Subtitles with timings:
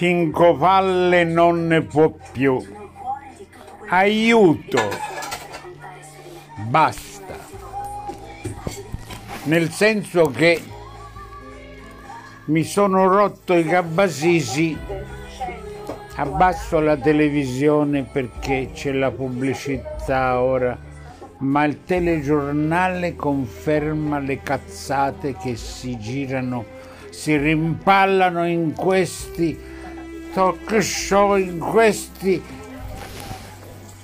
[0.00, 2.58] Pinco Palle non ne può più.
[3.90, 4.78] Aiuto!
[6.68, 7.36] Basta.
[9.42, 10.58] Nel senso che
[12.46, 14.74] mi sono rotto i gabbasisi,
[16.14, 20.78] abbasso la televisione perché c'è la pubblicità ora,
[21.40, 26.64] ma il telegiornale conferma le cazzate che si girano,
[27.10, 29.68] si rimpallano in questi
[30.32, 32.40] talk show in questi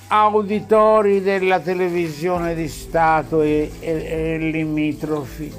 [0.08, 5.52] auditori della televisione di Stato e, e, e limitrofi.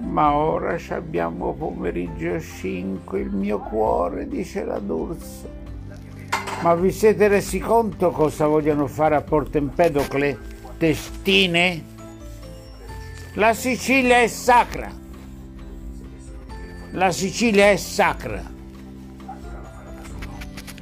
[0.00, 5.62] Ma ora abbiamo pomeriggio 5, il mio cuore, dice la D'Urso.
[6.60, 10.38] Ma vi siete resi conto cosa vogliono fare a Porto Empedocle?
[10.78, 11.92] Testine?
[13.34, 14.90] La Sicilia è sacra.
[16.90, 18.53] La Sicilia è sacra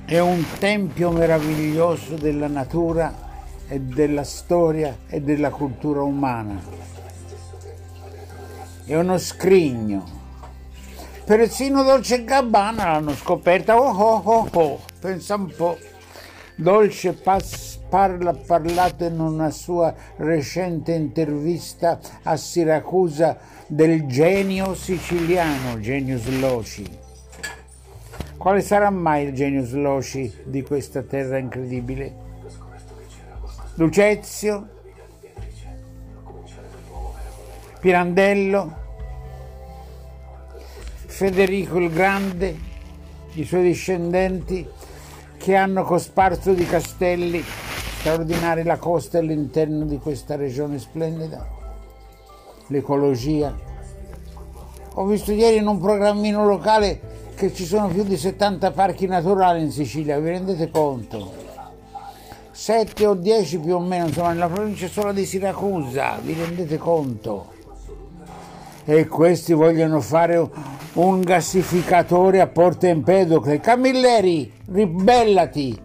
[0.05, 3.31] è un tempio meraviglioso della natura
[3.69, 6.61] e della storia e della cultura umana.
[8.85, 10.21] È uno scrigno.
[11.25, 13.81] Persino Dolce Gabbana l'hanno scoperta.
[13.81, 15.79] Oh oh oh oh, pensa un po'.
[16.57, 26.29] Dolce Paz parla, parlato in una sua recente intervista a Siracusa del genio siciliano, Genius
[26.39, 27.02] Loci
[28.43, 32.13] quale sarà mai il genius loci di questa terra incredibile?
[33.75, 34.69] Lucezio?
[37.79, 38.77] Pirandello?
[41.07, 42.59] Federico il Grande?
[43.35, 44.69] I suoi discendenti
[45.37, 47.41] che hanno cosparso di castelli
[48.01, 51.49] straordinari la costa e l'interno di questa regione splendida?
[52.67, 53.57] L'ecologia?
[54.95, 57.12] Ho visto ieri in un programmino locale
[57.43, 61.35] che ci sono più di 70 parchi naturali in Sicilia, vi rendete conto?
[62.53, 67.53] 7 o 10 più o meno, insomma, nella provincia sola di Siracusa, vi rendete conto?
[68.85, 70.49] E questi vogliono fare
[70.93, 73.59] un gassificatore a Porto Empedocle.
[73.59, 75.77] Camilleri, ribellati!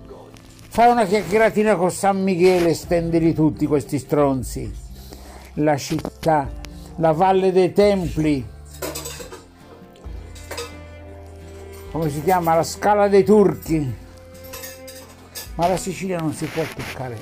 [0.67, 4.71] Fai una chiacchieratina con San Michele stendili tutti questi stronzi.
[5.55, 6.47] La città,
[6.97, 8.45] la Valle dei Templi,
[11.97, 13.95] come si chiama, la scala dei turchi.
[15.55, 17.17] Ma la Sicilia non si può toccare.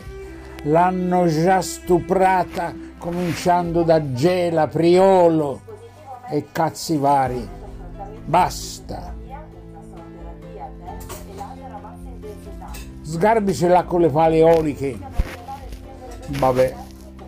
[0.63, 5.61] L'hanno già stuprata cominciando da Gela, Priolo
[6.29, 7.47] e cazzi vari.
[8.25, 9.13] Basta.
[13.01, 14.97] Sgarbi ce l'ha con le pale eoliche.
[16.27, 16.75] Vabbè,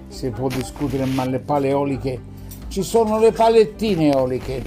[0.10, 2.20] si può discutere, ma le pale eoliche
[2.68, 4.64] ci sono le palettine eoliche.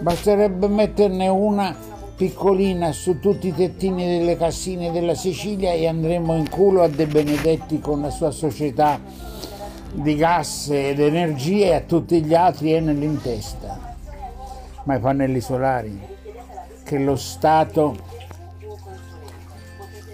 [0.00, 1.87] Basterebbe metterne una
[2.18, 7.06] piccolina su tutti i tettini delle cassine della Sicilia e andremo in culo a De
[7.06, 9.00] Benedetti con la sua società
[9.92, 13.94] di gas ed energie e a tutti gli altri Enel in testa.
[14.82, 15.96] Ma i pannelli solari,
[16.82, 17.96] che lo Stato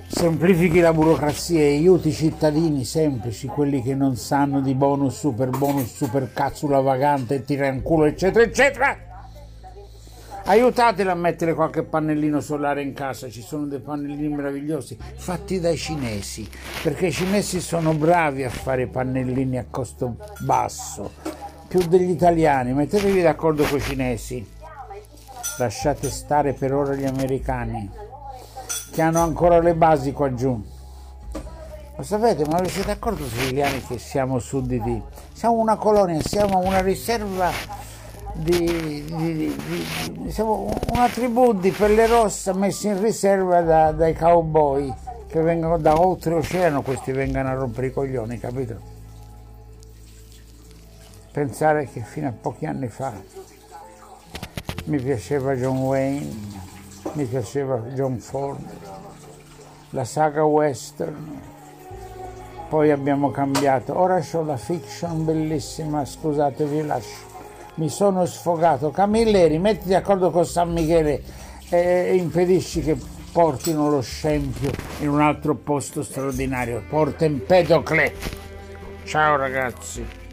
[0.07, 5.49] semplifichi la burocrazia e aiuti i cittadini semplici, quelli che non sanno di bonus, super
[5.49, 9.13] bonus, super cazzula vagante, tira in culo, eccetera, eccetera
[10.47, 15.77] aiutatela a mettere qualche pannellino solare in casa, ci sono dei pannellini meravigliosi fatti dai
[15.77, 16.49] cinesi,
[16.83, 21.13] perché i cinesi sono bravi a fare pannellini a costo basso,
[21.67, 24.47] più degli italiani, mettetevi d'accordo con i cinesi,
[25.59, 27.91] lasciate stare per ora gli americani,
[28.93, 30.63] che hanno ancora le basi qua giù.
[31.97, 35.01] Lo sapete, ma vi siete accorti siciliani che siamo sudditi?
[35.33, 37.51] Siamo una colonia, siamo una riserva
[38.35, 39.57] di, di,
[40.13, 44.93] di, siamo una tribù di pelle rossa messa in riserva da, dai cowboy
[45.29, 48.93] che vengono da oltreoceano, questi vengono a rompere i coglioni, capito?
[51.31, 53.13] Pensare che fino a pochi anni fa
[54.87, 56.37] mi piaceva John Wayne,
[57.13, 58.63] mi piaceva John Ford,
[59.91, 61.41] la saga western,
[62.69, 67.34] poi abbiamo cambiato, ora ho la fiction bellissima, scusate vi lascio
[67.75, 68.91] mi sono sfogato.
[68.91, 71.23] Camilleri, mettiti d'accordo con San Michele
[71.69, 72.97] e impedisci che
[73.33, 76.83] portino lo scempio in un altro posto straordinario.
[76.89, 78.15] Porta Empedocle.
[79.05, 80.24] Ciao ragazzi.